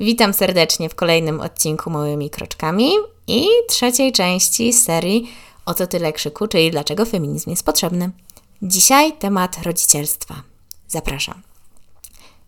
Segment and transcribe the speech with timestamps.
[0.00, 2.90] Witam serdecznie w kolejnym odcinku Małymi Kroczkami
[3.26, 5.30] i trzeciej części serii
[5.66, 8.10] O co tyle krzyku, czyli dlaczego feminizm jest potrzebny.
[8.62, 10.34] Dzisiaj temat rodzicielstwa.
[10.88, 11.47] Zapraszam.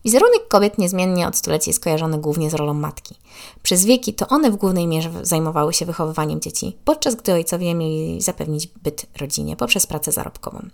[0.05, 3.15] Wizerunek kobiet niezmiennie od stuleci jest kojarzony głównie z rolą matki.
[3.63, 8.21] Przez wieki to one w głównej mierze zajmowały się wychowywaniem dzieci, podczas gdy ojcowie mieli
[8.21, 10.69] zapewnić byt rodzinie poprzez pracę zarobkową.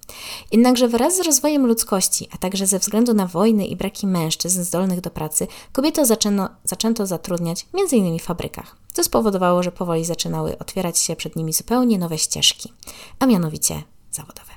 [0.53, 5.01] Jednakże wraz z rozwojem ludzkości, a także ze względu na wojny i braki mężczyzn zdolnych
[5.01, 8.19] do pracy, kobiety zaczęto, zaczęto zatrudniać m.in.
[8.19, 12.73] w fabrykach, co spowodowało, że powoli zaczynały otwierać się przed nimi zupełnie nowe ścieżki,
[13.19, 14.57] a mianowicie zawodowe.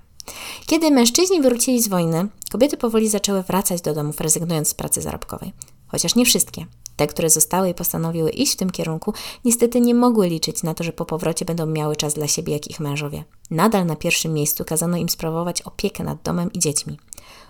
[0.66, 5.54] Kiedy mężczyźni wrócili z wojny, kobiety powoli zaczęły wracać do domów, rezygnując z pracy zarobkowej.
[5.88, 6.66] Chociaż nie wszystkie.
[6.96, 9.14] Te, które zostały i postanowiły iść w tym kierunku,
[9.46, 12.68] niestety nie mogły liczyć na to, że po powrocie będą miały czas dla siebie jak
[12.68, 13.24] ich mężowie.
[13.52, 17.00] Nadal na pierwszym miejscu kazano im sprawować opiekę nad domem i dziećmi.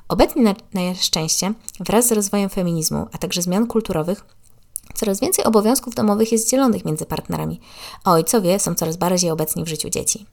[0.08, 4.26] Obecnie na, na szczęście, wraz z rozwojem feminizmu, a także zmian kulturowych,
[4.96, 7.60] coraz więcej obowiązków domowych jest dzielonych między partnerami,
[8.04, 10.26] a ojcowie są coraz bardziej obecni w życiu dzieci.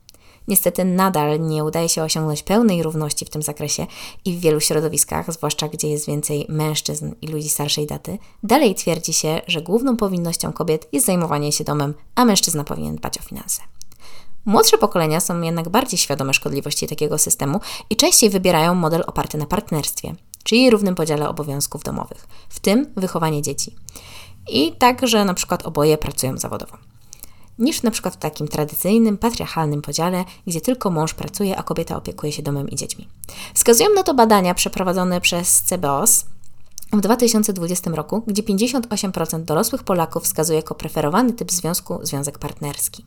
[0.48, 3.86] Niestety nadal nie udaje się osiągnąć pełnej równości w tym zakresie
[4.24, 9.12] i w wielu środowiskach, zwłaszcza gdzie jest więcej mężczyzn i ludzi starszej daty, dalej twierdzi
[9.12, 13.62] się, że główną powinnością kobiet jest zajmowanie się domem, a mężczyzna powinien dbać o finanse.
[14.44, 19.46] Młodsze pokolenia są jednak bardziej świadome szkodliwości takiego systemu i częściej wybierają model oparty na
[19.46, 23.76] partnerstwie, czyli równym podziale obowiązków domowych, w tym wychowanie dzieci.
[24.50, 26.76] I tak, że na przykład oboje pracują zawodowo
[27.58, 32.32] niż na przykład w takim tradycyjnym, patriarchalnym podziale, gdzie tylko mąż pracuje, a kobieta opiekuje
[32.32, 33.08] się domem i dziećmi.
[33.54, 36.24] Wskazują na to badania przeprowadzone przez CBOS,
[36.92, 43.04] w 2020 roku, gdzie 58% dorosłych Polaków wskazuje jako preferowany typ związku związek partnerski.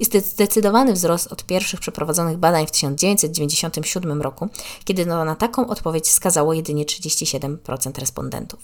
[0.00, 4.48] Jest zdecydowany wzrost od pierwszych przeprowadzonych badań w 1997 roku,
[4.84, 8.60] kiedy no na taką odpowiedź wskazało jedynie 37% respondentów.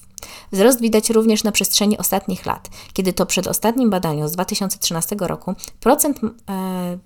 [0.53, 5.55] Wzrost widać również na przestrzeni ostatnich lat, kiedy to przed ostatnim badaniu z 2013 roku
[5.81, 6.99] procent e,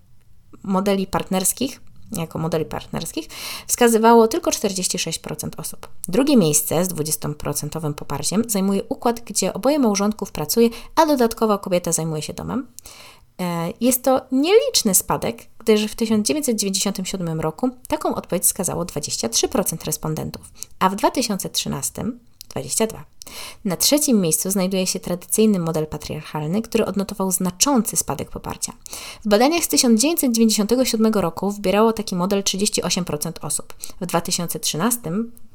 [0.62, 1.80] modeli partnerskich
[2.16, 3.28] jako modeli partnerskich
[3.66, 5.88] wskazywało tylko 46% osób.
[6.08, 12.22] Drugie miejsce z 20% poparciem zajmuje układ, gdzie oboje małżonków pracuje, a dodatkowo kobieta zajmuje
[12.22, 12.66] się domem.
[13.40, 20.88] E, jest to nieliczny spadek, gdyż w 1997 roku taką odpowiedź wskazało 23% respondentów, a
[20.88, 22.04] w 2013
[22.52, 23.04] 22.
[23.64, 28.72] Na trzecim miejscu znajduje się tradycyjny model patriarchalny, który odnotował znaczący spadek poparcia.
[29.24, 35.00] W badaniach z 1997 roku wybierało taki model 38% osób, w 2013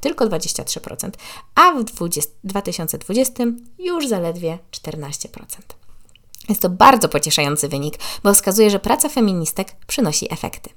[0.01, 1.09] tylko 23%,
[1.55, 3.43] a w 20, 2020
[3.79, 5.39] już zaledwie 14%.
[6.49, 10.69] Jest to bardzo pocieszający wynik, bo wskazuje, że praca feministek przynosi efekty.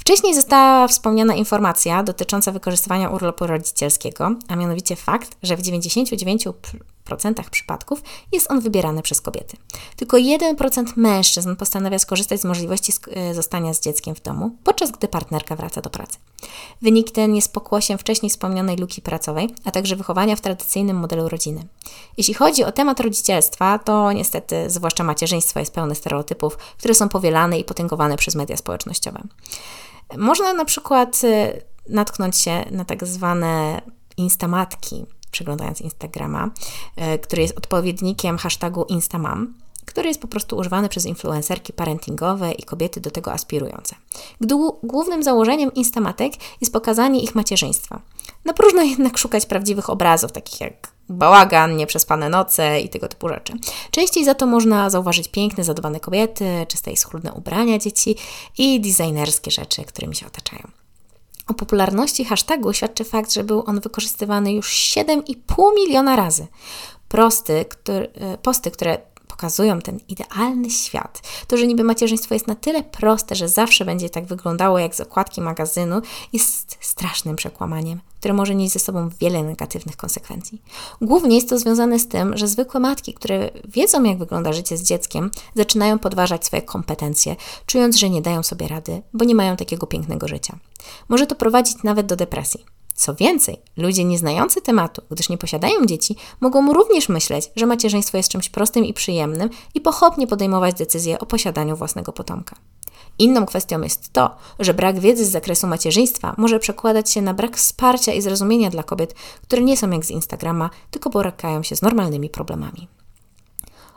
[0.00, 6.52] Wcześniej została wspomniana informacja dotycząca wykorzystywania urlopu rodzicielskiego, a mianowicie fakt, że w 99%
[7.50, 8.02] przypadków
[8.32, 9.56] jest on wybierany przez kobiety.
[9.96, 15.08] Tylko 1% mężczyzn postanawia skorzystać z możliwości e, zostania z dzieckiem w domu, podczas gdy
[15.08, 16.18] partnerka wraca do pracy.
[16.82, 21.66] Wynik ten jest pokłosiem wcześniej wspomnianej luki pracowej, a także wychowania w tradycyjnym modelu rodziny.
[22.16, 27.58] Jeśli chodzi o temat rodzicielstwa, to niestety, zwłaszcza macierzyństwo jest pełne stereotypów, które są powielane
[27.58, 29.22] i potęgowane przez media społecznościowe.
[30.18, 33.82] Można na przykład y, natknąć się na tak zwane
[34.16, 36.50] instamatki, przeglądając Instagrama,
[37.14, 39.54] y, który jest odpowiednikiem hashtagu Instamam,
[39.86, 43.96] który jest po prostu używany przez influencerki parentingowe i kobiety do tego aspirujące.
[44.40, 48.00] Gdy głównym założeniem Instamatek jest pokazanie ich macierzyństwa.
[48.44, 53.52] Na próżno jednak szukać prawdziwych obrazów, takich jak bałagan, nieprzespane noce i tego typu rzeczy.
[53.90, 58.16] Częściej za to można zauważyć piękne, zadbane kobiety, czyste i schludne ubrania dzieci
[58.58, 60.62] i designerskie rzeczy, którymi się otaczają.
[61.48, 66.46] O popularności hashtagu świadczy fakt, że był on wykorzystywany już 7,5 miliona razy.
[67.08, 68.98] Prosty, który, e, posty, które
[69.40, 71.22] pokazują ten idealny świat.
[71.46, 75.00] To, że niby macierzyństwo jest na tyle proste, że zawsze będzie tak wyglądało jak z
[75.00, 76.02] okładki magazynu,
[76.32, 80.62] jest strasznym przekłamaniem, które może nieść ze sobą wiele negatywnych konsekwencji.
[81.00, 84.82] Głównie jest to związane z tym, że zwykłe matki, które wiedzą, jak wygląda życie z
[84.82, 87.36] dzieckiem, zaczynają podważać swoje kompetencje,
[87.66, 90.58] czując, że nie dają sobie rady, bo nie mają takiego pięknego życia.
[91.08, 92.79] Może to prowadzić nawet do depresji.
[93.00, 98.28] Co więcej, ludzie nieznający tematu, gdyż nie posiadają dzieci, mogą również myśleć, że macierzyństwo jest
[98.28, 102.56] czymś prostym i przyjemnym i pochopnie podejmować decyzje o posiadaniu własnego potomka.
[103.18, 107.56] Inną kwestią jest to, że brak wiedzy z zakresu macierzyństwa może przekładać się na brak
[107.56, 111.82] wsparcia i zrozumienia dla kobiet, które nie są jak z Instagrama, tylko borykają się z
[111.82, 112.88] normalnymi problemami.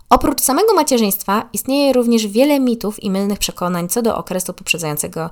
[0.09, 5.29] Oprócz samego macierzyństwa istnieje również wiele mitów i mylnych przekonań co do okresu poprzedzającego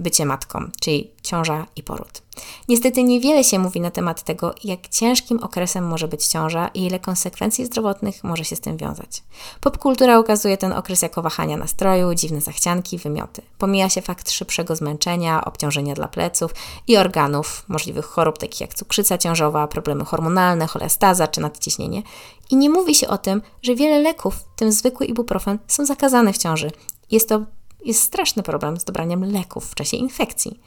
[0.00, 2.22] bycie matką, czyli ciąża i poród.
[2.68, 7.00] Niestety niewiele się mówi na temat tego, jak ciężkim okresem może być ciąża i ile
[7.00, 9.22] konsekwencji zdrowotnych może się z tym wiązać.
[9.60, 13.42] Popkultura ukazuje ten okres jako wahania nastroju, dziwne zachcianki, wymioty.
[13.58, 16.54] Pomija się fakt szybszego zmęczenia, obciążenia dla pleców
[16.88, 22.02] i organów, możliwych chorób takich jak cukrzyca ciążowa, problemy hormonalne, cholestaza czy nadciśnienie.
[22.50, 26.32] I nie mówi się o tym, że wiele leków, w tym zwykły ibuprofen, są zakazane
[26.32, 26.70] w ciąży.
[27.10, 27.40] Jest to
[27.84, 30.60] jest straszny problem z dobraniem leków w czasie infekcji.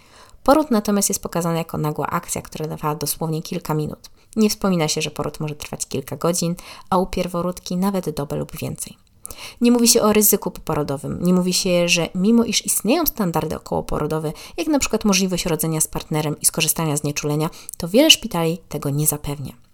[0.43, 4.09] Poród natomiast jest pokazany jako nagła akcja, która trwała dosłownie kilka minut.
[4.35, 6.55] Nie wspomina się, że poród może trwać kilka godzin,
[6.89, 8.97] a u pierworódki nawet dobę lub więcej.
[9.61, 11.23] Nie mówi się o ryzyku poporodowym.
[11.23, 15.87] Nie mówi się, że mimo iż istnieją standardy okołoporodowe, jak na przykład możliwość rodzenia z
[15.87, 19.66] partnerem i skorzystania z nieczulenia, to wiele szpitali tego nie zapewnia.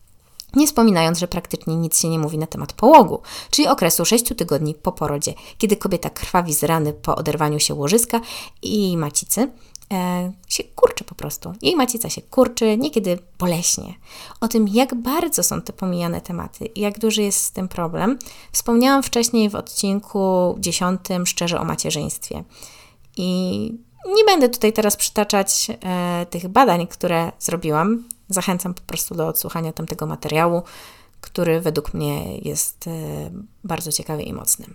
[0.55, 4.75] Nie wspominając, że praktycznie nic się nie mówi na temat połogu, czyli okresu 6 tygodni
[4.75, 8.21] po porodzie, kiedy kobieta krwawi z rany po oderwaniu się łożyska
[8.61, 9.51] i macicy,
[9.93, 11.53] e, się kurczy po prostu.
[11.61, 13.93] Jej macica się kurczy, niekiedy boleśnie.
[14.41, 18.19] O tym, jak bardzo są te pomijane tematy i jak duży jest z tym problem,
[18.51, 22.43] wspomniałam wcześniej w odcinku 10 Szczerze o macierzyństwie.
[23.17, 28.03] I nie będę tutaj teraz przytaczać e, tych badań, które zrobiłam.
[28.33, 30.63] Zachęcam po prostu do odsłuchania tamtego materiału,
[31.21, 32.91] który według mnie jest e,
[33.63, 34.65] bardzo ciekawy i mocny.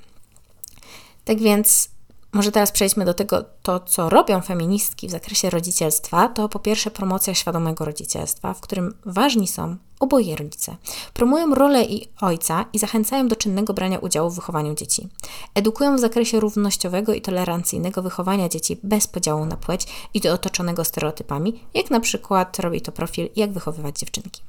[1.24, 1.90] Tak więc
[2.32, 6.90] może teraz przejdźmy do tego, to co robią feministki w zakresie rodzicielstwa, to po pierwsze
[6.90, 10.76] promocja świadomego rodzicielstwa, w którym ważni są oboje rodzice.
[11.14, 15.08] Promują rolę i ojca i zachęcają do czynnego brania udziału w wychowaniu dzieci.
[15.54, 20.84] Edukują w zakresie równościowego i tolerancyjnego wychowania dzieci bez podziału na płeć i do otoczonego
[20.84, 24.42] stereotypami, jak na przykład robi to profil Jak wychowywać dziewczynki.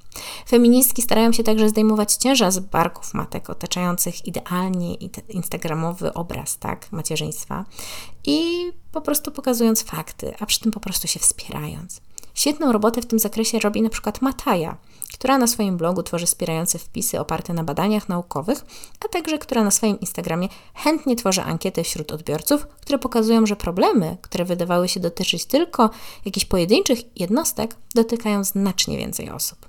[0.50, 4.96] Feministki starają się także zdejmować ciężar z barków matek otaczających idealnie
[5.30, 7.66] instagramowy obraz tak, macierzyństwa
[8.30, 12.02] i po prostu pokazując fakty, a przy tym po prostu się wspierając.
[12.34, 14.78] Świetną robotę w tym zakresie robi na przykład Mataja,
[15.14, 18.66] która na swoim blogu tworzy wspierające wpisy oparte na badaniach naukowych,
[19.06, 24.18] a także która na swoim Instagramie chętnie tworzy ankiety wśród odbiorców, które pokazują, że problemy,
[24.22, 25.90] które wydawały się dotyczyć tylko
[26.26, 29.69] jakichś pojedynczych jednostek, dotykają znacznie więcej osób.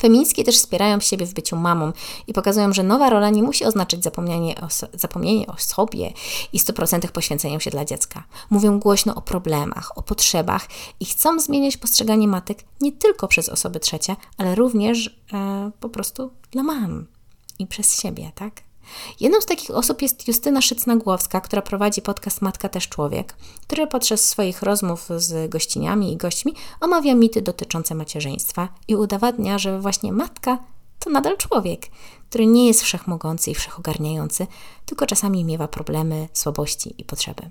[0.00, 1.92] Feministki też wspierają siebie w byciu mamą
[2.26, 6.12] i pokazują, że nowa rola nie musi oznaczać zapomnienie o, zapomnienie o sobie
[6.52, 8.24] i 100% poświęceniem się dla dziecka.
[8.50, 10.68] Mówią głośno o problemach, o potrzebach
[11.00, 16.30] i chcą zmieniać postrzeganie matek nie tylko przez osoby trzecie, ale również e, po prostu
[16.50, 17.06] dla mam
[17.58, 18.71] i przez siebie, tak?
[19.20, 24.24] Jedną z takich osób jest Justyna Szycna-Głowska, która prowadzi podcast Matka też człowiek, który podczas
[24.24, 30.58] swoich rozmów z gościniami i gośćmi omawia mity dotyczące macierzyństwa i udowadnia, że właśnie matka
[30.98, 31.86] to nadal człowiek,
[32.28, 34.46] który nie jest wszechmogący i wszechogarniający,
[34.86, 37.50] tylko czasami miewa problemy, słabości i potrzeby.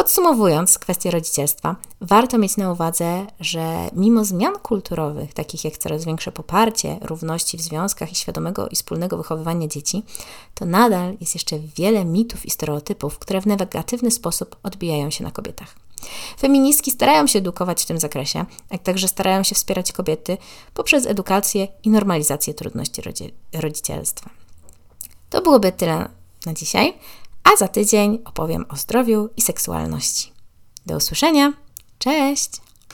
[0.00, 6.32] Podsumowując kwestię rodzicielstwa, warto mieć na uwadze, że mimo zmian kulturowych, takich jak coraz większe
[6.32, 10.02] poparcie równości w związkach i świadomego i wspólnego wychowywania dzieci,
[10.54, 15.30] to nadal jest jeszcze wiele mitów i stereotypów, które w negatywny sposób odbijają się na
[15.30, 15.74] kobietach.
[16.40, 20.38] Feministki starają się edukować w tym zakresie, jak także starają się wspierać kobiety
[20.74, 23.02] poprzez edukację i normalizację trudności
[23.52, 24.30] rodzicielstwa.
[25.30, 26.08] To byłoby tyle
[26.46, 26.94] na dzisiaj
[27.52, 30.32] a za tydzień opowiem o zdrowiu i seksualności.
[30.86, 31.52] Do usłyszenia.
[31.98, 32.69] Cześć!